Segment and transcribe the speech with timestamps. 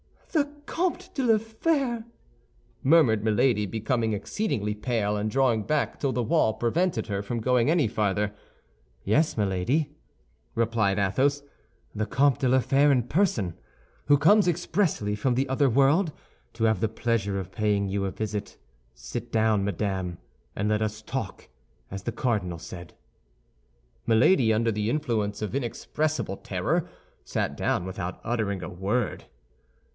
[0.31, 2.05] "The Comte de la Fère!"
[2.81, 7.69] murmured Milady, becoming exceedingly pale, and drawing back till the wall prevented her from going
[7.69, 8.33] any farther.
[9.03, 9.91] "Yes, Milady,"
[10.55, 11.43] replied Athos;
[11.93, 13.53] "the Comte de la Fère in person,
[14.05, 16.13] who comes expressly from the other world
[16.53, 18.57] to have the pleasure of paying you a visit.
[18.95, 20.17] Sit down, madame,
[20.55, 21.49] and let us talk,
[21.91, 22.95] as the cardinal said."
[24.07, 26.89] Milady, under the influence of inexpressible terror,
[27.23, 29.25] sat down without uttering a word.